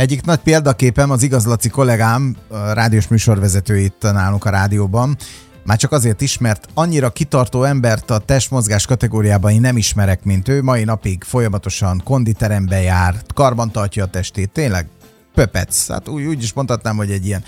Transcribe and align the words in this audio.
Egyik 0.00 0.24
nagy 0.24 0.38
példaképem 0.38 1.10
az 1.10 1.22
igazlaci 1.22 1.68
kollégám, 1.68 2.36
a 2.48 2.72
rádiós 2.72 3.08
műsorvezető 3.08 3.78
itt 3.78 4.02
nálunk 4.02 4.44
a 4.44 4.50
rádióban, 4.50 5.16
már 5.64 5.76
csak 5.76 5.92
azért 5.92 6.20
is, 6.20 6.38
mert 6.38 6.68
annyira 6.74 7.10
kitartó 7.10 7.62
embert 7.62 8.10
a 8.10 8.18
testmozgás 8.18 8.86
kategóriában 8.86 9.52
én 9.52 9.60
nem 9.60 9.76
ismerek, 9.76 10.24
mint 10.24 10.48
ő. 10.48 10.62
Mai 10.62 10.84
napig 10.84 11.24
folyamatosan 11.24 12.00
konditerembe 12.04 12.80
jár, 12.80 13.14
karban 13.34 13.70
tartja 13.70 14.04
a 14.04 14.10
testét. 14.10 14.50
Tényleg 14.50 14.86
pöpec. 15.34 15.88
Hát 15.88 16.08
úgy, 16.08 16.24
úgy 16.24 16.42
is 16.42 16.52
mondhatnám, 16.52 16.96
hogy 16.96 17.10
egy 17.10 17.26
ilyen 17.26 17.44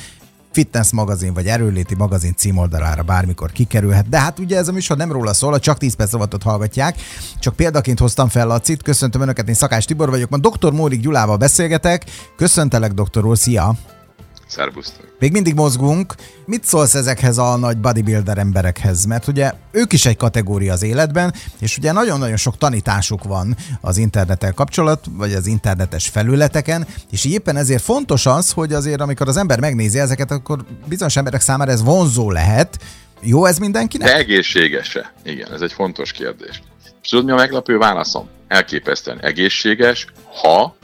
fitness 0.53 0.91
magazin 0.91 1.35
vagy 1.35 1.47
erőléti 1.47 1.95
magazin 1.95 2.35
címoldalára 2.37 3.03
bármikor 3.03 3.53
kikerülhet. 3.53 4.09
De 4.09 4.21
hát 4.21 4.39
ugye 4.39 4.57
ez 4.57 4.69
a 4.69 4.73
műsor 4.73 4.97
nem 4.97 5.13
róla 5.13 5.35
szól, 5.35 5.53
a 5.53 5.59
csak 5.59 5.79
10 5.79 5.95
perc 5.95 6.13
rovatot 6.13 6.43
hallgatják. 6.43 6.97
Csak 7.39 7.57
példaként 7.57 7.99
hoztam 7.99 8.29
fel 8.29 8.51
a 8.51 8.61
cit. 8.61 8.83
Köszöntöm 8.83 9.21
Önöket, 9.21 9.49
én 9.49 9.55
Szakás 9.55 9.85
Tibor 9.85 10.11
vagyok. 10.11 10.31
Ma 10.31 10.39
dr. 10.39 10.73
Mórik 10.73 11.01
Gyulával 11.01 11.37
beszélgetek. 11.37 12.05
Köszöntelek, 12.37 12.93
doktor 12.93 13.25
úr, 13.25 13.39
szia! 13.39 13.77
Szerbusztok. 14.53 15.17
Még 15.19 15.33
mindig 15.33 15.55
mozgunk. 15.55 16.15
Mit 16.47 16.65
szólsz 16.65 16.95
ezekhez 16.95 17.39
a 17.39 17.57
nagy 17.57 17.79
bodybuilder 17.79 18.39
emberekhez? 18.39 19.05
Mert 19.05 19.27
ugye 19.27 19.53
ők 19.71 19.93
is 19.93 20.07
egy 20.07 20.17
kategória 20.17 20.73
az 20.73 20.83
életben, 20.83 21.35
és 21.61 21.77
ugye 21.77 21.93
nagyon-nagyon 21.93 22.37
sok 22.37 22.59
tanításuk 22.59 23.25
van 23.25 23.57
az 23.81 23.97
internettel 23.97 24.53
kapcsolat, 24.53 25.05
vagy 25.11 25.33
az 25.33 25.47
internetes 25.47 26.09
felületeken, 26.09 26.87
és 27.11 27.25
éppen 27.25 27.57
ezért 27.57 27.83
fontos 27.83 28.27
az, 28.27 28.51
hogy 28.51 28.73
azért 28.73 29.01
amikor 29.01 29.29
az 29.29 29.37
ember 29.37 29.61
megnézi 29.61 29.99
ezeket, 29.99 30.31
akkor 30.31 30.65
bizonyos 30.87 31.17
emberek 31.17 31.41
számára 31.41 31.71
ez 31.71 31.83
vonzó 31.83 32.31
lehet. 32.31 32.79
Jó 33.21 33.45
ez 33.45 33.59
mindenkinek? 33.59 34.09
De 34.09 34.17
egészséges-e? 34.17 35.13
Igen, 35.25 35.53
ez 35.53 35.61
egy 35.61 35.73
fontos 35.73 36.13
kérdés. 36.13 36.63
És 37.03 37.09
tudod, 37.09 37.25
mi 37.25 37.31
a 37.31 37.35
meglepő 37.35 37.79
válaszom? 37.79 38.29
Elképesztően 38.49 39.21
egészséges, 39.21 40.07
ha 40.43 40.77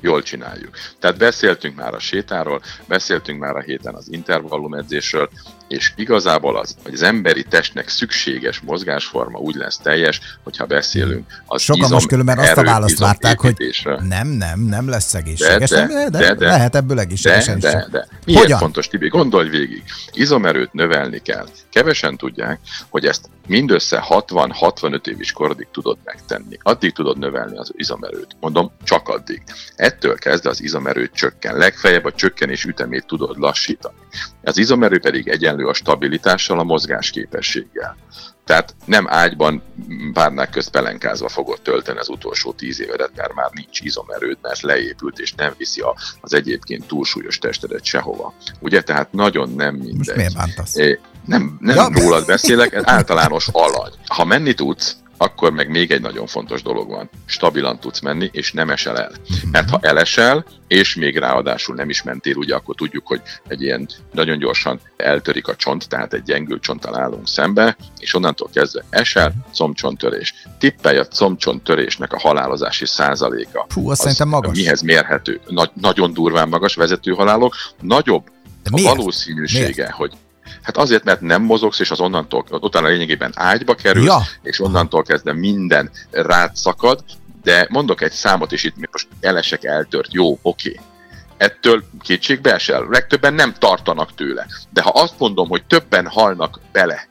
jól 0.00 0.22
csináljuk. 0.22 0.70
Tehát 1.00 1.18
beszéltünk 1.18 1.76
már 1.76 1.94
a 1.94 1.98
sétáról, 1.98 2.62
beszéltünk 2.88 3.40
már 3.40 3.56
a 3.56 3.60
héten 3.60 3.94
az 3.94 4.06
intervallum 4.10 4.74
edzésről, 4.74 5.28
és 5.68 5.92
igazából 5.96 6.56
az, 6.56 6.76
hogy 6.82 6.94
az 6.94 7.02
emberi 7.02 7.44
testnek 7.44 7.88
szükséges 7.88 8.60
mozgásforma 8.60 9.38
úgy 9.38 9.54
lesz 9.54 9.78
teljes, 9.78 10.20
hogyha 10.42 10.66
beszélünk 10.66 11.42
az 11.46 11.62
Sokan 11.62 11.80
izom, 11.80 11.92
most 11.92 12.06
különben 12.06 12.38
azt 12.38 12.56
a 12.56 12.62
választ 12.62 12.98
várták, 12.98 13.40
hogy 13.40 13.56
nem, 14.08 14.28
nem, 14.28 14.60
nem 14.60 14.88
lesz 14.88 15.14
egészséges. 15.14 15.70
De, 15.70 15.86
de, 15.86 16.08
de, 16.10 16.18
de, 16.18 16.34
de. 16.34 16.46
lehet 16.46 16.74
ebből 16.74 16.98
egészségesen 16.98 17.58
De, 17.58 17.70
de, 17.70 17.86
de. 17.90 18.08
Miért 18.24 18.40
Hogyan? 18.40 18.58
fontos, 18.58 18.88
Tibi? 18.88 19.08
Gondolj 19.08 19.48
végig. 19.48 19.82
Izomerőt 20.12 20.72
növelni 20.72 21.18
kell. 21.18 21.46
Kevesen 21.70 22.16
tudják, 22.16 22.60
hogy 22.88 23.06
ezt 23.06 23.28
mindössze 23.46 24.06
60-65 24.08 25.06
éves 25.06 25.32
korodig 25.32 25.66
tudod 25.72 25.98
megtenni. 26.04 26.58
Addig 26.62 26.92
tudod 26.92 27.18
növelni 27.18 27.58
az 27.58 27.72
izomerőt. 27.76 28.36
Mondom, 28.40 28.70
csak 28.84 29.08
addig. 29.08 29.42
Ettől 29.86 30.14
kezdve 30.14 30.50
az 30.50 30.62
izomerő 30.62 31.10
csökken. 31.14 31.56
Legfeljebb 31.56 32.04
a 32.04 32.12
csökkenés 32.12 32.64
ütemét 32.64 33.06
tudod 33.06 33.38
lassítani. 33.38 33.94
Az 34.42 34.58
izomerő 34.58 35.00
pedig 35.00 35.28
egyenlő 35.28 35.66
a 35.66 35.74
stabilitással, 35.74 36.58
a 36.58 36.62
mozgásképességgel. 36.62 37.96
Tehát 38.44 38.74
nem 38.84 39.06
ágyban 39.08 39.62
párnák 40.12 40.50
közt 40.50 40.70
pelenkázva 40.70 41.28
fogod 41.28 41.60
tölteni 41.62 41.98
az 41.98 42.08
utolsó 42.08 42.52
tíz 42.52 42.80
évedet, 42.80 43.10
mert 43.16 43.34
már 43.34 43.50
nincs 43.52 43.80
izomerőd, 43.80 44.38
mert 44.42 44.60
leépült, 44.60 45.18
és 45.18 45.32
nem 45.32 45.54
viszi 45.58 45.80
a, 45.80 45.96
az 46.20 46.34
egyébként 46.34 46.86
túlsúlyos 46.86 47.38
testedet 47.38 47.84
sehova. 47.84 48.34
Ugye, 48.60 48.82
tehát 48.82 49.12
nagyon 49.12 49.52
nem 49.54 49.74
mindegy. 49.74 49.96
Most 49.96 50.16
miért 50.16 50.34
bántasz? 50.34 50.76
É, 50.76 50.98
Nem, 51.24 51.56
nem 51.60 51.76
Ja. 51.76 51.88
ja. 51.94 52.00
rólad 52.02 52.26
beszélek, 52.26 52.72
ez 52.72 52.82
általános 52.98 53.48
alany. 53.52 53.92
Ha 54.06 54.24
menni 54.24 54.54
tudsz, 54.54 54.96
akkor 55.16 55.52
meg 55.52 55.70
még 55.70 55.90
egy 55.90 56.00
nagyon 56.00 56.26
fontos 56.26 56.62
dolog 56.62 56.88
van. 56.88 57.10
Stabilan 57.26 57.78
tudsz 57.80 58.00
menni, 58.00 58.28
és 58.32 58.52
nem 58.52 58.70
esel 58.70 58.98
el. 58.98 59.12
Mert 59.50 59.70
ha 59.70 59.78
elesel, 59.82 60.44
és 60.68 60.94
még 60.94 61.16
ráadásul 61.18 61.74
nem 61.74 61.88
is 61.88 62.02
mentél, 62.02 62.36
ugye 62.36 62.54
akkor 62.54 62.74
tudjuk, 62.74 63.06
hogy 63.06 63.20
egy 63.48 63.62
ilyen 63.62 63.88
nagyon 64.12 64.38
gyorsan 64.38 64.80
eltörik 64.96 65.48
a 65.48 65.56
csont, 65.56 65.88
tehát 65.88 66.12
egy 66.12 66.22
gyengült 66.22 66.62
csonttal 66.62 66.96
állunk 66.98 67.28
szembe, 67.28 67.76
és 67.98 68.14
onnantól 68.14 68.48
kezdve 68.52 68.84
esel, 68.90 69.34
combcsonttörés. 69.52 70.34
Tippelj 70.58 70.98
a 70.98 71.06
combcsonttörésnek 71.06 72.12
a 72.12 72.18
halálozási 72.18 72.86
százaléka. 72.86 73.66
Fú, 73.68 73.90
azt 73.90 74.00
szerintem 74.00 74.28
magas. 74.28 74.56
Mihez 74.56 74.80
mérhető? 74.80 75.40
Nagy, 75.48 75.70
nagyon 75.74 76.12
durván 76.12 76.48
magas 76.48 76.74
vezető 76.74 77.12
halálok. 77.12 77.54
Nagyobb 77.80 78.24
De 78.62 78.70
a 78.70 78.74
miért? 78.74 78.96
valószínűsége, 78.96 79.66
Miért? 79.74 79.90
hogy 79.90 80.12
Hát 80.62 80.76
azért, 80.76 81.04
mert 81.04 81.20
nem 81.20 81.42
mozogsz, 81.42 81.80
és 81.80 81.90
az 81.90 82.00
onnantól, 82.00 82.44
utána 82.50 82.88
lényegében 82.88 83.32
ágyba 83.34 83.74
kerülsz, 83.74 84.06
Ja. 84.06 84.20
és 84.42 84.60
onnantól 84.60 85.02
kezdve 85.02 85.32
minden 85.32 85.90
rád 86.10 86.56
szakad, 86.56 87.04
de 87.42 87.66
mondok 87.70 88.00
egy 88.02 88.12
számot, 88.12 88.52
és 88.52 88.64
itt 88.64 88.90
most 88.92 89.08
elesek 89.20 89.64
eltört, 89.64 90.12
jó, 90.12 90.38
oké. 90.42 90.80
Ettől 91.36 91.84
kétségbe 92.02 92.54
esel. 92.54 92.86
Legtöbben 92.90 93.34
nem 93.34 93.54
tartanak 93.58 94.14
tőle. 94.14 94.46
De 94.70 94.82
ha 94.82 94.90
azt 94.90 95.14
mondom, 95.18 95.48
hogy 95.48 95.64
többen 95.64 96.06
halnak 96.06 96.60
bele, 96.72 97.06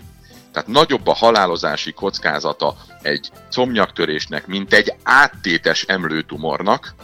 tehát 0.52 0.70
nagyobb 0.70 1.08
a 1.08 1.14
halálozási 1.14 1.92
kockázata 1.92 2.76
egy 3.02 3.32
comnyaktörésnek, 3.52 4.48
mint 4.48 4.74
egy 4.74 4.94
áttétes 5.04 5.84
emlőtumornak, 5.88 6.96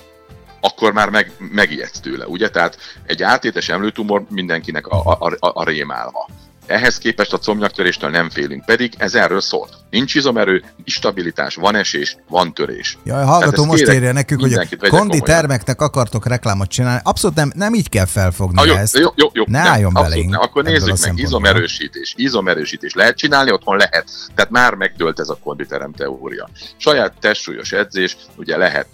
akkor 0.61 0.93
már 0.93 1.09
meg, 1.09 1.31
megijedsz 1.37 1.99
tőle, 1.99 2.27
ugye? 2.27 2.49
Tehát 2.49 2.77
egy 3.05 3.23
áttétes 3.23 3.69
emlőtumor 3.69 4.25
mindenkinek 4.29 4.87
a, 4.87 5.17
a, 5.19 5.35
a, 5.39 5.51
a 5.53 5.63
rémálma. 5.63 6.25
Ehhez 6.71 6.97
képest 6.97 7.33
a 7.33 7.37
comnyaktöréstől 7.37 8.09
nem 8.09 8.29
félünk, 8.29 8.65
pedig 8.65 8.93
ez 8.97 9.15
erről 9.15 9.41
szól. 9.41 9.67
Nincs 9.89 10.15
izomerő, 10.15 10.63
stabilitás, 10.85 11.55
van 11.55 11.75
esés, 11.75 12.15
van 12.29 12.53
törés. 12.53 12.97
Jaj, 13.03 13.23
hallgató 13.23 13.65
most 13.65 13.77
kérek, 13.77 13.95
írja 13.95 14.11
nekünk, 14.11 14.41
hogy 14.41 14.53
a 14.53 14.57
vegye 14.57 14.75
kondi 14.77 14.89
komolyan. 14.89 15.23
termeknek 15.23 15.81
akartok 15.81 16.27
reklámot 16.27 16.69
csinálni. 16.69 17.01
Abszolút 17.03 17.35
nem, 17.35 17.51
nem 17.55 17.73
így 17.73 17.89
kell 17.89 18.05
felfogni 18.05 18.59
Ah, 18.59 18.67
jó, 18.67 18.75
ezt. 18.75 18.97
jó, 18.97 19.09
jó, 19.15 19.29
jó, 19.33 19.43
Ne 19.47 19.61
nem, 19.61 19.71
álljon 19.71 19.93
belénk 19.93 20.29
nem. 20.29 20.39
Akkor 20.39 20.63
nézzük 20.63 20.99
meg, 20.99 21.17
izomerősítés. 21.17 22.13
Izomerősítés 22.17 22.93
lehet 22.93 23.17
csinálni, 23.17 23.51
otthon 23.51 23.77
lehet. 23.77 24.09
Tehát 24.35 24.51
már 24.51 24.73
megdőlt 24.73 25.19
ez 25.19 25.29
a 25.29 25.37
konditerem 25.43 25.91
teória. 25.93 26.49
Saját 26.77 27.13
testsúlyos 27.19 27.71
edzés, 27.71 28.17
ugye 28.35 28.57
lehet 28.57 28.87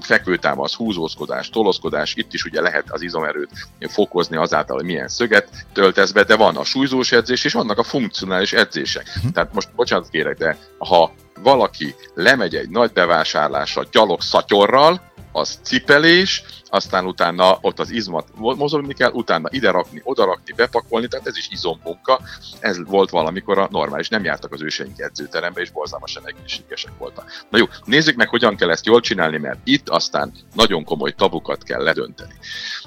fekvőtámasz, 0.00 0.74
húzózkodás, 0.74 1.50
tolozkodás, 1.50 2.14
itt 2.14 2.32
is 2.32 2.44
ugye 2.44 2.60
lehet 2.60 2.84
az 2.88 3.02
izomerőt 3.02 3.50
fokozni 3.88 4.36
azáltal, 4.36 4.76
hogy 4.76 4.84
milyen 4.84 5.08
szöget 5.08 5.48
töltesz 5.72 6.10
be, 6.10 6.22
de 6.22 6.36
van 6.36 6.56
a 6.56 6.64
súlyzós 6.64 7.12
edzés, 7.18 7.44
és 7.44 7.52
vannak 7.52 7.78
a 7.78 7.82
funkcionális 7.82 8.52
edzések. 8.52 9.10
Mhm. 9.22 9.32
Tehát 9.32 9.52
most 9.54 9.68
bocsánat 9.74 10.08
kérek, 10.08 10.36
de 10.36 10.56
ha 10.78 11.12
valaki 11.42 11.94
lemegy 12.14 12.54
egy 12.54 12.68
nagy 12.68 12.92
bevásárlásra 12.92 13.82
gyalog 13.90 14.22
szatyorral, 14.22 15.07
az 15.38 15.58
cipelés, 15.62 16.42
aztán 16.70 17.06
utána 17.06 17.58
ott 17.60 17.78
az 17.78 17.90
izmat 17.90 18.26
mozogni 18.34 18.94
kell, 18.94 19.10
utána 19.10 19.48
ide 19.50 19.70
rakni, 19.70 20.00
oda 20.04 20.24
rakni, 20.24 20.52
bepakolni, 20.56 21.08
tehát 21.08 21.26
ez 21.26 21.36
is 21.36 21.48
izommunka. 21.50 22.20
Ez 22.60 22.76
volt 22.86 23.10
valamikor 23.10 23.58
a 23.58 23.68
normális, 23.70 24.08
nem 24.08 24.24
jártak 24.24 24.52
az 24.52 24.62
őseink 24.62 24.98
edzőterembe, 24.98 25.60
és 25.60 25.70
borzalmasan 25.70 26.26
egészségesek 26.26 26.92
voltak. 26.98 27.44
Na 27.50 27.58
jó, 27.58 27.64
nézzük 27.84 28.16
meg, 28.16 28.28
hogyan 28.28 28.56
kell 28.56 28.70
ezt 28.70 28.86
jól 28.86 29.00
csinálni, 29.00 29.38
mert 29.38 29.58
itt 29.64 29.88
aztán 29.88 30.32
nagyon 30.54 30.84
komoly 30.84 31.12
tabukat 31.12 31.62
kell 31.62 31.82
ledönteni. 31.82 32.34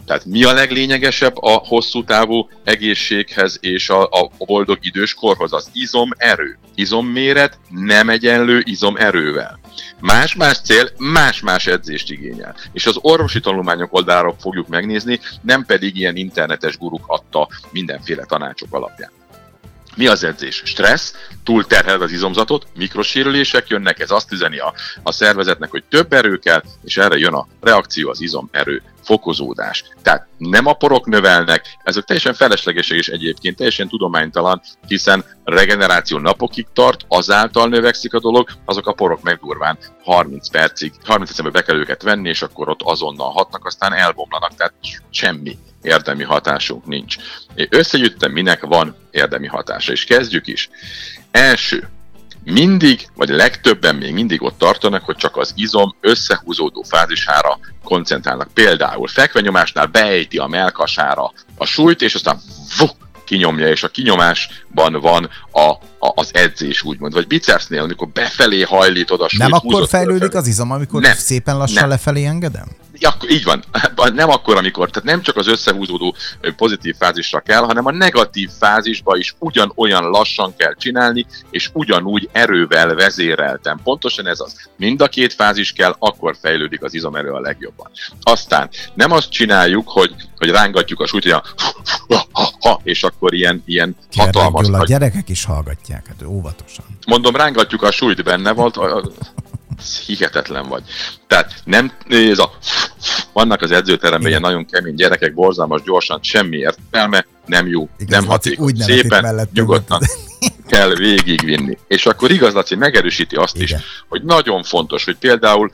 Tehát 0.05 0.25
mi 0.25 0.43
a 0.43 0.53
leglényegesebb 0.53 1.37
a 1.37 1.51
hosszú 1.51 2.03
távú 2.03 2.49
egészséghez 2.63 3.57
és 3.61 3.89
a, 3.89 4.03
a 4.03 4.31
boldog 4.37 4.77
idős 4.81 5.13
korhoz? 5.13 5.53
Az 5.53 5.69
izomerő. 5.73 6.57
Izomméret 6.75 7.59
nem 7.69 8.09
egyenlő 8.09 8.61
izomerővel. 8.65 9.59
Más-más 9.99 10.61
cél, 10.61 10.89
más-más 10.97 11.67
edzést 11.67 12.11
igényel. 12.11 12.55
És 12.73 12.85
az 12.85 12.97
orvosi 13.01 13.39
tanulmányok 13.39 13.93
oldaláról 13.93 14.35
fogjuk 14.39 14.67
megnézni, 14.67 15.19
nem 15.41 15.65
pedig 15.65 15.95
ilyen 15.95 16.15
internetes 16.15 16.77
guruk 16.77 17.03
adta 17.07 17.47
mindenféle 17.71 18.25
tanácsok 18.25 18.73
alapján. 18.73 19.11
Mi 19.95 20.07
az 20.07 20.23
edzés? 20.23 20.61
Stressz, 20.65 21.15
túlterheled 21.43 22.01
az 22.01 22.11
izomzatot, 22.11 22.67
mikrosérülések 22.75 23.67
jönnek, 23.67 23.99
ez 23.99 24.11
azt 24.11 24.31
üzeni 24.31 24.59
a, 24.59 24.73
a 25.03 25.11
szervezetnek, 25.11 25.71
hogy 25.71 25.83
több 25.89 26.13
erő 26.13 26.39
kell, 26.39 26.63
és 26.83 26.97
erre 26.97 27.17
jön 27.17 27.33
a 27.33 27.47
reakció, 27.61 28.09
az 28.09 28.21
izomerő 28.21 28.81
fokozódás. 29.03 29.83
Tehát 30.01 30.27
nem 30.37 30.65
a 30.65 30.73
porok 30.73 31.05
növelnek, 31.05 31.77
ezek 31.83 32.03
teljesen 32.03 32.33
feleslegesek 32.33 32.97
és 32.97 33.07
egyébként 33.07 33.55
teljesen 33.55 33.87
tudománytalan, 33.87 34.61
hiszen 34.87 35.25
regeneráció 35.43 36.17
napokig 36.17 36.67
tart, 36.73 37.05
azáltal 37.07 37.67
növekszik 37.67 38.13
a 38.13 38.19
dolog, 38.19 38.49
azok 38.65 38.87
a 38.87 38.93
porok 38.93 39.21
meg 39.21 39.39
durván 39.39 39.77
30 40.03 40.49
percig, 40.49 40.93
30 41.03 41.29
percben 41.29 41.51
be 41.51 41.61
kell 41.61 41.79
őket 41.79 42.03
venni, 42.03 42.29
és 42.29 42.41
akkor 42.41 42.69
ott 42.69 42.81
azonnal 42.81 43.31
hatnak, 43.31 43.65
aztán 43.65 43.93
elbomlanak, 43.93 44.55
tehát 44.55 44.73
semmi 45.09 45.57
érdemi 45.81 46.23
hatásunk 46.23 46.85
nincs. 46.85 47.15
Én 47.55 47.67
összegyűjtöttem, 47.69 48.31
minek 48.31 48.65
van 48.65 48.95
érdemi 49.11 49.47
hatása, 49.47 49.91
és 49.91 50.03
kezdjük 50.03 50.47
is. 50.47 50.69
Első, 51.31 51.89
mindig, 52.43 53.07
vagy 53.15 53.29
legtöbben 53.29 53.95
még 53.95 54.13
mindig 54.13 54.41
ott 54.41 54.57
tartanak, 54.57 55.03
hogy 55.03 55.15
csak 55.15 55.37
az 55.37 55.53
izom 55.55 55.95
összehúzódó 56.01 56.81
fázisára 56.81 57.59
koncentrálnak. 57.83 58.49
Például 58.53 59.07
fekvenyomásnál 59.07 59.85
beejti 59.85 60.37
a 60.37 60.47
melkasára 60.47 61.33
a 61.57 61.65
súlyt, 61.65 62.01
és 62.01 62.15
aztán 62.15 62.39
vuk, 62.77 62.91
kinyomja, 63.25 63.67
és 63.67 63.83
a 63.83 63.87
kinyomásban 63.87 64.99
van 65.01 65.29
a, 65.51 65.59
a, 65.59 66.11
az 66.15 66.29
edzés, 66.33 66.83
úgymond. 66.83 67.13
Vagy 67.13 67.27
bicepsnél, 67.27 67.81
amikor 67.81 68.07
befelé 68.07 68.61
hajlítod 68.61 69.21
a 69.21 69.29
súlyt. 69.29 69.43
Nem 69.43 69.53
akkor 69.53 69.87
fejlődik 69.87 70.33
az 70.33 70.47
izom, 70.47 70.71
amikor 70.71 71.01
Nem, 71.01 71.15
szépen 71.15 71.57
lassan 71.57 71.81
nem. 71.81 71.89
lefelé 71.89 72.25
engedem? 72.25 72.67
Ja, 72.93 73.15
így 73.29 73.43
van. 73.43 73.63
Nem 74.09 74.29
akkor, 74.29 74.57
amikor, 74.57 74.89
tehát 74.89 75.09
nem 75.09 75.21
csak 75.21 75.35
az 75.35 75.47
összehúzódó 75.47 76.15
pozitív 76.55 76.95
fázisra 76.95 77.39
kell, 77.39 77.61
hanem 77.61 77.85
a 77.85 77.91
negatív 77.91 78.49
fázisba 78.59 79.17
is 79.17 79.35
ugyanolyan 79.39 80.09
lassan 80.09 80.55
kell 80.55 80.75
csinálni, 80.75 81.25
és 81.49 81.69
ugyanúgy 81.73 82.29
erővel 82.31 82.95
vezéreltem. 82.95 83.79
Pontosan 83.83 84.27
ez 84.27 84.39
az. 84.39 84.69
Mind 84.77 85.01
a 85.01 85.07
két 85.07 85.33
fázis 85.33 85.71
kell, 85.71 85.95
akkor 85.99 86.35
fejlődik 86.41 86.83
az 86.83 86.93
izomerő 86.93 87.31
a 87.31 87.39
legjobban. 87.39 87.91
Aztán 88.21 88.69
nem 88.93 89.11
azt 89.11 89.29
csináljuk, 89.29 89.89
hogy, 89.89 90.15
hogy 90.37 90.49
rángatjuk 90.49 90.99
a 90.99 91.07
súlyt, 91.07 91.23
hogy 91.23 91.31
a 91.31 91.43
és 92.83 93.03
akkor 93.03 93.33
ilyen, 93.33 93.63
ilyen 93.65 93.95
hatalmas. 94.15 94.67
A 94.71 94.83
gyerekek 94.83 95.29
is 95.29 95.45
hallgatják, 95.45 96.07
hát 96.07 96.23
óvatosan. 96.27 96.85
Mondom, 97.07 97.35
rángatjuk 97.35 97.83
a 97.83 97.91
súlyt 97.91 98.23
benne 98.23 98.51
volt, 98.51 98.75
hihetetlen 100.05 100.67
vagy. 100.67 100.83
Tehát 101.27 101.53
nem, 101.63 101.91
ez 102.09 102.39
a, 102.39 102.51
vannak 103.33 103.61
az 103.61 103.71
edzőteremben 103.71 104.29
ilyen 104.29 104.41
nagyon 104.41 104.65
kemény 104.65 104.95
gyerekek, 104.95 105.33
borzalmas, 105.33 105.81
gyorsan, 105.81 106.19
semmi 106.23 106.57
értelme, 106.57 107.25
nem 107.45 107.67
jó, 107.67 107.89
Igaz, 107.97 108.19
nem 108.19 108.29
hatékony. 108.29 108.65
Úgy 108.65 108.77
Szépen, 108.77 109.49
nyugodtan 109.53 110.01
kell 110.71 110.95
végigvinni. 110.95 111.77
És 111.87 112.05
akkor 112.05 112.31
igaz, 112.31 112.53
Laci 112.53 112.75
megerősíti 112.75 113.35
azt 113.35 113.55
Igen. 113.55 113.79
is, 113.79 113.85
hogy 114.09 114.23
nagyon 114.23 114.63
fontos, 114.63 115.03
hogy 115.03 115.17
például 115.17 115.71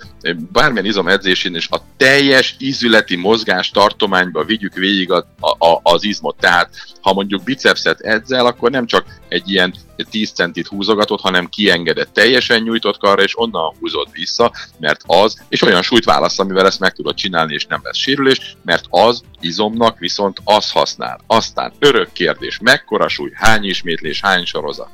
bármilyen 0.51 0.85
izomedzésén 0.85 1.55
is 1.55 1.67
a 1.69 1.81
teljes 1.97 2.55
ízületi 2.59 3.15
mozgás 3.15 3.69
tartományba 3.69 4.43
vigyük 4.43 4.73
végig 4.73 5.11
a, 5.11 5.25
a, 5.39 5.79
az 5.83 6.03
izmot. 6.03 6.35
Tehát 6.39 6.69
ha 7.01 7.13
mondjuk 7.13 7.43
bicepset 7.43 7.99
edzel, 7.99 8.45
akkor 8.45 8.71
nem 8.71 8.85
csak 8.85 9.05
egy 9.27 9.49
ilyen 9.49 9.73
10 10.03 10.31
centit 10.31 10.67
húzogatott, 10.67 11.21
hanem 11.21 11.49
kiengedett 11.49 12.13
teljesen 12.13 12.61
nyújtott 12.61 12.97
karra, 12.97 13.21
és 13.21 13.39
onnan 13.39 13.75
húzod 13.79 14.07
vissza, 14.11 14.51
mert 14.79 15.01
az, 15.05 15.41
és 15.49 15.61
olyan 15.61 15.81
súlyt 15.81 16.05
válasz, 16.05 16.39
amivel 16.39 16.65
ezt 16.65 16.79
meg 16.79 16.93
tudod 16.93 17.15
csinálni, 17.15 17.53
és 17.53 17.65
nem 17.65 17.79
lesz 17.83 17.97
sérülés, 17.97 18.55
mert 18.63 18.85
az 18.89 19.23
izomnak 19.39 19.99
viszont 19.99 20.41
az 20.43 20.71
használ. 20.71 21.19
Aztán 21.27 21.73
örök 21.79 22.11
kérdés, 22.11 22.59
mekkora 22.61 23.07
súly, 23.07 23.31
hány 23.33 23.63
ismétlés, 23.63 24.21
hány 24.21 24.45
sorozat? 24.45 24.89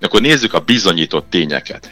Akkor 0.00 0.20
nézzük 0.20 0.54
a 0.54 0.60
bizonyított 0.60 1.30
tényeket. 1.30 1.90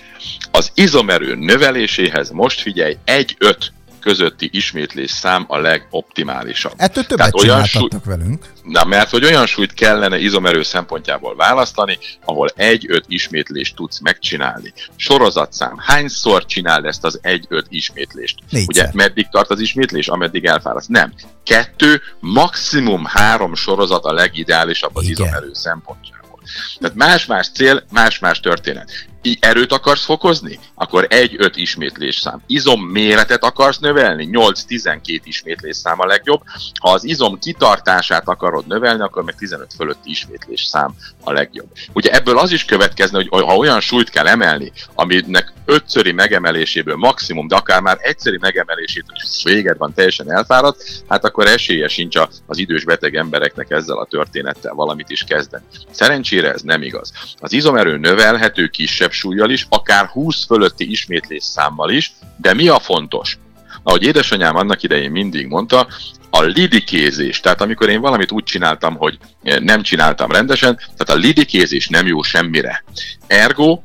Az 0.50 0.70
izomerő 0.74 1.34
növeléséhez 1.34 2.30
most 2.30 2.60
figyelj, 2.60 2.96
1-5 3.06 3.56
közötti 4.00 4.48
ismétlés 4.52 5.10
szám 5.10 5.44
a 5.48 5.58
legoptimálisabb. 5.58 6.72
Ettől 6.76 7.04
többet 7.04 7.32
Tehát 7.32 7.34
olyan 7.34 7.64
súly... 7.64 7.88
velünk. 8.04 8.52
Na, 8.62 8.84
mert 8.84 9.10
hogy 9.10 9.24
olyan 9.24 9.46
súlyt 9.46 9.74
kellene 9.74 10.18
izomerő 10.18 10.62
szempontjából 10.62 11.36
választani, 11.36 11.98
ahol 12.24 12.48
egy-öt 12.56 13.04
ismétlést 13.08 13.76
tudsz 13.76 14.00
megcsinálni. 14.00 14.72
Sorozatszám. 14.96 15.76
Hányszor 15.78 16.46
csinál 16.46 16.86
ezt 16.86 17.04
az 17.04 17.18
egy-öt 17.22 17.66
ismétlést? 17.68 18.38
Négyszer. 18.50 18.84
Ugye 18.84 18.90
meddig 18.94 19.28
tart 19.30 19.50
az 19.50 19.60
ismétlés, 19.60 20.08
ameddig 20.08 20.44
elfáraszt? 20.44 20.88
Nem. 20.88 21.12
Kettő, 21.44 22.00
maximum 22.20 23.04
három 23.04 23.54
sorozat 23.54 24.04
a 24.04 24.12
legideálisabb 24.12 24.96
az 24.96 25.02
Igen. 25.02 25.12
izomerő 25.12 25.50
szempontjából. 25.52 26.40
Tehát 26.78 26.96
más-más 26.96 27.50
cél, 27.54 27.84
más-más 27.90 28.40
történet 28.40 28.90
erőt 29.40 29.72
akarsz 29.72 30.04
fokozni? 30.04 30.58
Akkor 30.74 31.06
1-5 31.10 31.52
ismétlés 31.54 32.16
szám. 32.16 32.42
Izom 32.46 32.82
méretet 32.82 33.44
akarsz 33.44 33.78
növelni? 33.78 34.28
8-12 34.32 35.20
ismétlés 35.24 35.76
szám 35.76 36.00
a 36.00 36.06
legjobb. 36.06 36.42
Ha 36.80 36.92
az 36.92 37.04
izom 37.04 37.38
kitartását 37.38 38.28
akarod 38.28 38.66
növelni, 38.66 39.02
akkor 39.02 39.24
meg 39.24 39.34
15 39.34 39.72
fölötti 39.76 40.10
ismétlés 40.10 40.62
szám 40.62 40.94
a 41.24 41.32
legjobb. 41.32 41.68
Ugye 41.92 42.10
ebből 42.10 42.38
az 42.38 42.52
is 42.52 42.64
következne, 42.64 43.24
hogy 43.28 43.44
ha 43.44 43.56
olyan 43.56 43.80
súlyt 43.80 44.10
kell 44.10 44.26
emelni, 44.26 44.72
aminek 44.94 45.52
ötszöri 45.64 46.12
megemeléséből 46.12 46.96
maximum, 46.96 47.48
de 47.48 47.56
akár 47.56 47.80
már 47.80 47.98
egyszeri 48.00 48.38
megemelését, 48.40 49.04
hogy 49.06 49.52
véged 49.52 49.78
van, 49.78 49.94
teljesen 49.94 50.32
elfáradt, 50.32 51.02
hát 51.08 51.24
akkor 51.24 51.46
esélye 51.46 51.88
sincs 51.88 52.16
az 52.46 52.58
idős 52.58 52.84
beteg 52.84 53.14
embereknek 53.14 53.70
ezzel 53.70 53.96
a 53.98 54.04
történettel 54.04 54.74
valamit 54.74 55.10
is 55.10 55.24
kezdeni. 55.24 55.64
Szerencsére 55.90 56.52
ez 56.52 56.62
nem 56.62 56.82
igaz. 56.82 57.12
Az 57.38 57.52
izomerő 57.52 57.96
növelhető 57.96 58.66
kisebb 58.66 59.09
kisebb 59.10 59.30
súlyjal 59.30 59.50
is, 59.50 59.66
akár 59.68 60.06
20 60.06 60.44
fölötti 60.44 60.90
ismétlés 60.90 61.44
számmal 61.44 61.90
is, 61.90 62.12
de 62.36 62.54
mi 62.54 62.68
a 62.68 62.78
fontos? 62.78 63.38
Ahogy 63.82 64.02
édesanyám 64.02 64.56
annak 64.56 64.82
idején 64.82 65.10
mindig 65.10 65.46
mondta, 65.46 65.86
a 66.30 66.42
lidikézés, 66.42 67.40
tehát 67.40 67.60
amikor 67.60 67.88
én 67.88 68.00
valamit 68.00 68.30
úgy 68.30 68.44
csináltam, 68.44 68.96
hogy 68.96 69.18
nem 69.42 69.82
csináltam 69.82 70.30
rendesen, 70.30 70.76
tehát 70.76 71.08
a 71.08 71.14
lidikézés 71.26 71.88
nem 71.88 72.06
jó 72.06 72.22
semmire. 72.22 72.84
Ergo, 73.26 73.80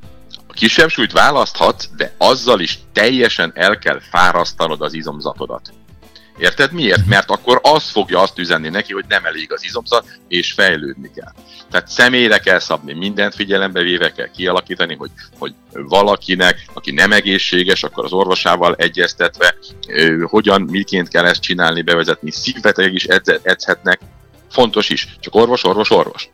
a 0.47 0.53
kisebb 0.53 0.89
súlyt 0.89 1.11
választhatsz, 1.11 1.89
de 1.97 2.13
azzal 2.17 2.59
is 2.59 2.79
teljesen 2.93 3.51
el 3.55 3.77
kell 3.77 3.99
fárasztanod 3.99 4.81
az 4.81 4.93
izomzatodat. 4.93 5.73
Érted 6.37 6.71
miért? 6.71 7.05
Mert 7.05 7.29
akkor 7.29 7.59
az 7.63 7.89
fogja 7.89 8.21
azt 8.21 8.39
üzenni 8.39 8.69
neki, 8.69 8.93
hogy 8.93 9.05
nem 9.07 9.25
elég 9.25 9.51
az 9.51 9.63
izomzat, 9.63 10.19
és 10.27 10.51
fejlődni 10.51 11.11
kell. 11.15 11.31
Tehát 11.71 11.87
személyre 11.87 12.37
kell 12.37 12.59
szabni, 12.59 12.93
mindent 12.93 13.35
figyelembe 13.35 13.81
véve 13.81 14.11
kell 14.11 14.29
kialakítani, 14.31 14.95
hogy, 14.95 15.11
hogy 15.37 15.53
valakinek, 15.71 16.65
aki 16.73 16.91
nem 16.91 17.11
egészséges, 17.11 17.83
akkor 17.83 18.05
az 18.05 18.11
orvosával 18.11 18.75
egyeztetve, 18.75 19.55
hogyan, 20.23 20.61
miként 20.61 21.07
kell 21.07 21.25
ezt 21.25 21.41
csinálni, 21.41 21.81
bevezetni, 21.81 22.31
szívbetegek 22.31 22.93
is 22.93 23.05
edzhetnek, 23.43 23.99
fontos 24.49 24.89
is, 24.89 25.07
csak 25.19 25.35
orvos, 25.35 25.63
orvos, 25.63 25.89
orvos. 25.89 26.29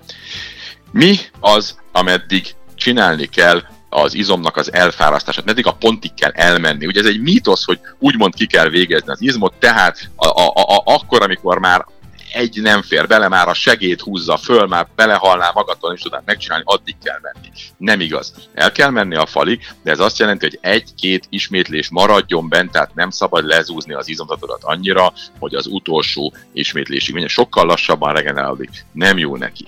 Mi 0.92 1.18
az, 1.40 1.78
ameddig 1.92 2.56
csinálni 2.76 3.26
kell 3.26 3.62
az 3.94 4.14
izomnak 4.14 4.58
az 4.58 4.74
elfárasztását, 4.74 5.46
meddig 5.46 5.66
a 5.66 5.74
pontig 5.74 6.14
kell 6.14 6.32
elmenni. 6.32 6.86
Ugye 6.86 7.00
ez 7.00 7.06
egy 7.06 7.22
mítosz, 7.22 7.66
hogy 7.66 7.80
úgymond 8.00 8.36
ki 8.36 8.48
kell 8.48 8.70
végezni 8.70 9.12
az 9.12 9.22
izmot, 9.22 9.54
tehát 9.60 10.10
a, 10.16 10.28
a, 10.28 10.48
a, 10.48 10.82
akkor, 10.86 11.22
amikor 11.22 11.60
már 11.60 11.86
egy 12.34 12.62
nem 12.62 12.82
fér 12.82 13.08
bele, 13.08 13.28
már 13.28 13.48
a 13.48 13.54
segét 13.54 14.02
húzza 14.02 14.38
föl, 14.38 14.66
már 14.66 14.88
belehalná 14.96 15.52
magadtól, 15.54 15.94
és 15.94 16.02
tudnál 16.02 16.24
megcsinálni, 16.26 16.64
addig 16.68 16.96
kell 17.04 17.20
menni. 17.22 17.48
Nem 17.78 18.00
igaz. 18.00 18.34
El 18.54 18.72
kell 18.72 18.90
menni 18.90 19.16
a 19.16 19.26
falig, 19.26 19.74
de 19.84 19.92
ez 19.92 20.00
azt 20.00 20.20
jelenti, 20.20 20.46
hogy 20.46 20.60
egy-két 20.62 21.26
ismétlés 21.30 21.90
maradjon 21.90 22.50
bent, 22.50 22.72
tehát 22.72 22.96
nem 22.96 23.10
szabad 23.10 23.46
lezúzni 23.46 23.94
az 23.94 24.08
izomzatodat 24.08 24.64
annyira, 24.64 25.14
hogy 25.40 25.56
az 25.56 25.68
utolsó 25.68 26.34
ismétlésig 26.54 27.14
menjen. 27.14 27.30
Sokkal 27.30 27.66
lassabban 27.66 28.14
regenerálódik. 28.14 28.86
Nem 28.92 29.18
jó 29.18 29.36
neki. 29.36 29.66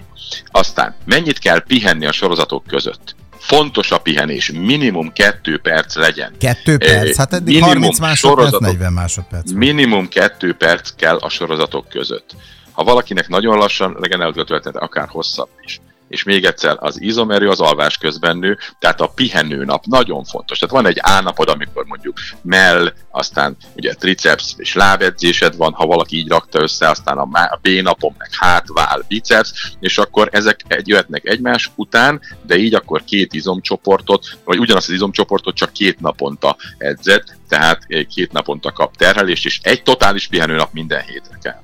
Aztán 0.52 0.96
mennyit 1.06 1.40
kell 1.40 1.64
pihenni 1.64 2.06
a 2.06 2.12
sorozatok 2.12 2.66
között? 2.68 3.16
Fontos 3.44 3.92
a 3.92 3.98
pihenés, 3.98 4.52
minimum 4.52 5.14
kettő 5.14 5.60
perc 5.60 5.96
legyen. 5.96 6.34
Kettő 6.40 6.78
perc? 6.78 7.18
Hát 7.18 7.34
eddig 7.34 7.54
minimum 7.54 7.74
30 7.74 8.00
másodperc, 8.00 8.60
40 8.60 8.94
másodperc. 8.94 9.52
Minimum 9.52 10.08
kettő 10.08 10.54
perc 10.54 10.90
kell 10.96 11.18
a 11.18 11.30
sorozatok 11.30 11.90
között. 11.90 12.36
Ha 12.72 12.84
valakinek 12.84 13.28
nagyon 13.28 13.58
lassan 13.58 13.98
regenerálódott 14.00 14.48
történet, 14.48 14.82
akár 14.82 15.08
hosszabb 15.08 15.50
is 15.66 15.82
és 16.14 16.24
még 16.24 16.46
egyszer, 16.46 16.78
az 16.80 17.02
izomerő 17.02 17.50
az 17.50 17.60
alvás 17.60 17.98
közben 17.98 18.38
nő, 18.38 18.58
tehát 18.80 19.02
a 19.02 19.08
pihenő 19.08 19.66
nap 19.66 19.86
nagyon 19.86 20.24
fontos. 20.24 20.60
Tehát 20.60 20.76
van 20.76 20.88
egy 20.88 21.00
A 21.02 21.22
napod, 21.22 21.50
amikor 21.50 21.86
mondjuk 21.86 22.18
mell, 22.42 22.94
aztán 23.12 23.58
ugye 23.76 23.94
triceps 23.94 24.54
és 24.58 24.74
lábedzésed 24.74 25.56
van, 25.56 25.74
ha 25.74 25.86
valaki 25.86 26.18
így 26.18 26.28
rakta 26.28 26.62
össze, 26.62 26.90
aztán 26.90 27.18
a 27.18 27.60
B 27.62 27.68
napon 27.68 28.16
meg 28.18 28.30
hátvál, 28.32 29.04
biceps, 29.08 29.76
és 29.80 29.98
akkor 29.98 30.30
ezek 30.32 30.60
egy, 30.68 30.88
jöhetnek 30.88 31.26
egymás 31.26 31.72
után, 31.76 32.22
de 32.42 32.58
így 32.58 32.74
akkor 32.74 33.04
két 33.04 33.34
izomcsoportot, 33.34 34.38
vagy 34.44 34.60
ugyanazt 34.60 34.88
az 34.88 34.94
izomcsoportot 34.94 35.56
csak 35.56 35.72
két 35.72 36.00
naponta 36.00 36.56
edzed, 36.78 37.24
tehát 37.48 37.88
két 38.10 38.32
naponta 38.32 38.72
kap 38.72 38.98
terhelést, 38.98 39.46
és 39.46 39.60
egy 39.64 39.84
totális 39.84 40.28
pihenőnap 40.28 40.74
minden 40.74 41.02
hétre 41.02 41.38
kell. 41.42 41.62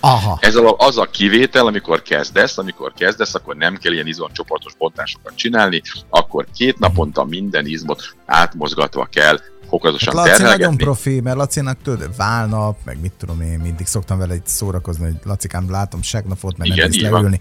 Aha. 0.00 0.38
Ez 0.40 0.54
a, 0.54 0.76
az 0.78 0.98
a 0.98 1.04
kivétel, 1.04 1.66
amikor 1.66 2.02
kezdesz, 2.02 2.58
amikor 2.58 2.92
kezdesz, 2.92 3.34
akkor 3.34 3.56
nem 3.56 3.76
kell 3.76 3.92
ilyen 3.92 4.06
izomcsoportos 4.06 4.74
bontásokat 4.78 5.34
csinálni, 5.34 5.82
akkor 6.08 6.46
két 6.56 6.78
naponta 6.78 7.24
minden 7.24 7.66
izmot 7.66 8.02
átmozgatva 8.26 9.08
kell 9.12 9.38
fokozatosan 9.68 10.16
hát 10.16 10.26
Laci 10.26 10.42
nagyon 10.42 10.76
profi, 10.76 11.20
mert 11.20 11.36
Lacinak 11.36 11.78
tudod, 11.82 12.16
válnap, 12.16 12.78
meg 12.84 13.00
mit 13.00 13.12
tudom 13.12 13.40
én, 13.40 13.58
mindig 13.58 13.86
szoktam 13.86 14.18
vele 14.18 14.34
itt 14.34 14.46
szórakozni, 14.46 15.04
hogy 15.04 15.16
Lacikám, 15.24 15.70
látom 15.70 16.02
segnapot, 16.02 16.56
mert 16.56 16.70
Igen, 16.70 16.90
nem 17.00 17.12
leülni. 17.12 17.38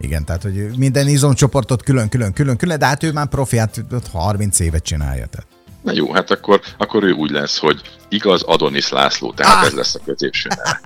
Igen, 0.00 0.24
tehát 0.24 0.42
hogy 0.42 0.78
minden 0.78 1.08
izomcsoportot 1.08 1.82
külön-külön, 1.82 2.32
külön-külön, 2.32 2.78
de 2.78 2.86
hát 2.86 3.02
ő 3.02 3.12
már 3.12 3.26
profi, 3.26 3.56
hát 3.56 3.84
30 4.12 4.60
évet 4.60 4.82
csinálja. 4.82 5.26
Tehát. 5.26 5.55
Na 5.86 5.92
jó, 5.92 6.12
hát 6.12 6.30
akkor, 6.30 6.60
akkor 6.78 7.02
ő 7.02 7.12
úgy 7.12 7.30
lesz, 7.30 7.58
hogy 7.58 7.80
igaz 8.08 8.42
Adonis 8.42 8.88
László, 8.88 9.32
tehát 9.32 9.54
ah! 9.54 9.66
ez 9.66 9.72
lesz 9.72 9.94
a 9.94 9.98
középső 10.04 10.48
neve. 10.48 10.80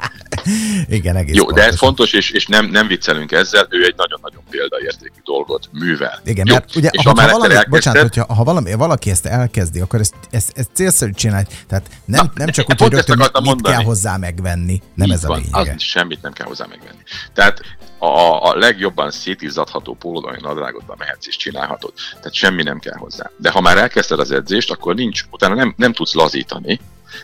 Igen, 0.98 1.16
egész 1.16 1.34
Jó, 1.34 1.44
pontosan. 1.44 1.68
de 1.68 1.72
ez 1.72 1.78
fontos, 1.78 2.12
és, 2.12 2.30
és 2.30 2.46
nem, 2.46 2.66
nem 2.66 2.86
viccelünk 2.86 3.32
ezzel, 3.32 3.66
ő 3.70 3.84
egy 3.84 3.94
nagyon-nagyon 3.96 4.42
példaértékű 4.50 5.20
dolgot 5.24 5.68
művel. 5.72 6.20
Igen, 6.24 6.46
Jó, 6.46 6.54
mert 6.54 6.76
ugye, 6.76 6.88
és 6.92 7.04
ha, 7.04 7.14
valami, 7.14 7.32
elkezdted... 7.32 7.68
bocsánat, 7.68 8.02
hogyha, 8.02 8.34
ha 8.34 8.44
valami, 8.44 8.74
valaki 8.74 9.10
ezt 9.10 9.26
elkezdi, 9.26 9.80
akkor 9.80 10.00
ezt, 10.00 10.14
ezt, 10.30 10.52
ezt 10.54 10.68
célszerű 10.72 11.12
csinálni. 11.12 11.46
Tehát 11.68 11.86
nem, 12.04 12.24
Na, 12.24 12.32
nem 12.34 12.48
csak 12.48 12.70
úgy, 12.70 12.80
hogy 12.80 12.92
rögtön 12.92 13.18
mit, 13.18 13.42
mit 13.42 13.62
kell 13.62 13.82
hozzá 13.82 14.16
megvenni. 14.16 14.82
Nem 14.94 15.06
Így 15.06 15.12
ez 15.12 15.26
van, 15.26 15.36
a 15.36 15.40
lényege. 15.40 15.74
Az 15.74 15.82
semmit 15.82 16.22
nem 16.22 16.32
kell 16.32 16.46
hozzá 16.46 16.66
megvenni. 16.66 17.02
Tehát 17.34 17.60
a, 18.06 18.48
a 18.50 18.56
legjobban 18.56 19.10
szétizzadható 19.10 19.94
pólódai 19.94 20.40
nadrágodban 20.40 20.96
mehetsz 20.98 21.26
és 21.26 21.36
csinálhatod. 21.36 21.92
Tehát 22.10 22.34
semmi 22.34 22.62
nem 22.62 22.78
kell 22.78 22.96
hozzá. 22.96 23.30
De 23.36 23.50
ha 23.50 23.60
már 23.60 23.76
elkezdted 23.76 24.20
az 24.20 24.30
edzést, 24.30 24.70
akkor 24.70 24.94
nincs, 24.94 25.22
utána 25.30 25.54
nem, 25.54 25.74
nem 25.76 25.92
tudsz 25.92 26.14
lazítani, 26.14 26.80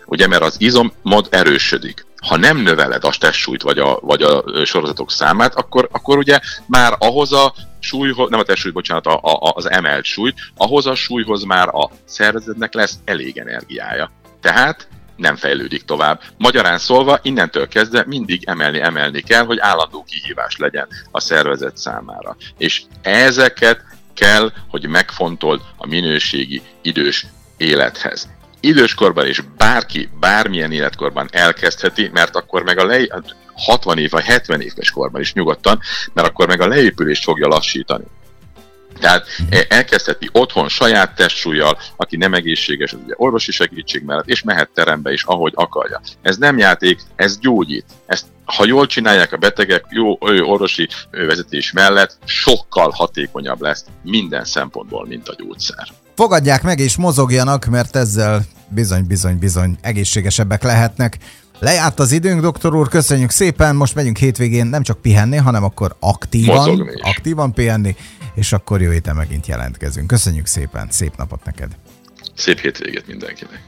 Ugye, 0.06 0.26
mert 0.26 0.42
az 0.42 0.56
izomod 0.58 1.28
erősödik. 1.30 2.06
Ha 2.16 2.36
nem 2.36 2.56
növeled 2.56 3.04
a 3.04 3.14
testsúlyt 3.18 3.62
vagy 3.62 3.78
a, 3.78 3.98
vagy 4.00 4.22
a 4.22 4.44
sorozatok 4.64 5.10
számát, 5.10 5.54
akkor, 5.54 5.88
akkor 5.92 6.18
ugye 6.18 6.40
már 6.66 6.96
ahhoz 6.98 7.32
a 7.32 7.54
súlyhoz, 7.78 8.30
nem 8.30 8.40
a 8.40 8.42
testsúly, 8.42 8.72
bocsánat, 8.72 9.06
a, 9.06 9.14
a, 9.22 9.52
az 9.54 9.70
emelt 9.70 10.04
súly, 10.04 10.34
ahhoz 10.56 10.86
a 10.86 10.94
súlyhoz 10.94 11.42
már 11.42 11.68
a 11.68 11.90
szervezetnek 12.04 12.74
lesz 12.74 12.98
elég 13.04 13.38
energiája. 13.38 14.10
Tehát 14.40 14.88
nem 15.16 15.36
fejlődik 15.36 15.84
tovább. 15.84 16.20
Magyarán 16.38 16.78
szólva, 16.78 17.18
innentől 17.22 17.68
kezdve 17.68 18.04
mindig 18.06 18.48
emelni, 18.48 18.80
emelni 18.80 19.20
kell, 19.20 19.44
hogy 19.44 19.58
állandó 19.58 20.04
kihívás 20.04 20.56
legyen 20.56 20.88
a 21.10 21.20
szervezet 21.20 21.76
számára. 21.76 22.36
És 22.58 22.82
ezeket 23.02 23.80
kell, 24.14 24.52
hogy 24.68 24.86
megfontold 24.88 25.60
a 25.76 25.86
minőségi 25.86 26.62
idős 26.82 27.26
élethez. 27.56 28.28
Időskorban 28.60 29.26
is 29.26 29.40
bárki, 29.56 30.08
bármilyen 30.20 30.72
életkorban 30.72 31.28
elkezdheti, 31.32 32.10
mert 32.12 32.36
akkor 32.36 32.62
meg 32.62 32.78
a 32.78 32.84
lej, 32.84 33.08
60 33.54 33.98
év 33.98 34.10
vagy 34.10 34.24
70 34.24 34.60
éves 34.60 34.90
korban 34.90 35.20
is 35.20 35.32
nyugodtan, 35.32 35.80
mert 36.12 36.28
akkor 36.28 36.46
meg 36.46 36.60
a 36.60 36.66
leépülést 36.66 37.22
fogja 37.22 37.46
lassítani. 37.46 38.04
Tehát 39.00 39.26
elkezdheti 39.68 40.28
otthon 40.32 40.68
saját 40.68 41.14
testsúlyjal, 41.14 41.78
aki 41.96 42.16
nem 42.16 42.34
egészséges, 42.34 42.92
az 42.92 42.98
ugye 43.04 43.14
orvosi 43.16 43.52
segítség 43.52 44.02
mellett, 44.02 44.28
és 44.28 44.42
mehet 44.42 44.70
terembe 44.74 45.12
is, 45.12 45.22
ahogy 45.22 45.52
akarja. 45.56 46.00
Ez 46.22 46.36
nem 46.36 46.58
játék, 46.58 47.00
ez 47.16 47.38
gyógyít. 47.38 47.84
Ezt, 48.06 48.24
ha 48.44 48.64
jól 48.64 48.86
csinálják 48.86 49.32
a 49.32 49.36
betegek, 49.36 49.84
jó 49.90 50.18
orvosi 50.20 50.88
vezetés 51.10 51.72
mellett, 51.72 52.18
sokkal 52.24 52.90
hatékonyabb 52.90 53.60
lesz 53.60 53.84
minden 54.02 54.44
szempontból, 54.44 55.06
mint 55.06 55.28
a 55.28 55.34
gyógyszer. 55.38 55.88
Fogadják 56.14 56.62
meg 56.62 56.78
és 56.78 56.96
mozogjanak, 56.96 57.64
mert 57.64 57.96
ezzel 57.96 58.42
bizony-bizony-bizony 58.68 59.78
egészségesebbek 59.80 60.62
lehetnek. 60.62 61.18
Lejárt 61.58 61.98
az 61.98 62.12
időnk, 62.12 62.40
doktor 62.40 62.74
úr, 62.74 62.88
köszönjük 62.88 63.30
szépen, 63.30 63.76
most 63.76 63.94
megyünk 63.94 64.16
hétvégén 64.16 64.66
nem 64.66 64.82
csak 64.82 65.00
pihenni, 65.00 65.36
hanem 65.36 65.64
akkor 65.64 65.96
aktívan, 65.98 66.90
aktívan 67.00 67.52
pihenni, 67.52 67.96
és 68.34 68.52
akkor 68.52 68.80
jó 68.80 68.90
héten 68.90 69.16
megint 69.16 69.46
jelentkezünk. 69.46 70.06
Köszönjük 70.06 70.46
szépen, 70.46 70.86
szép 70.90 71.16
napot 71.16 71.44
neked! 71.44 71.76
Szép 72.34 72.58
hétvégét 72.58 73.06
mindenkinek! 73.06 73.62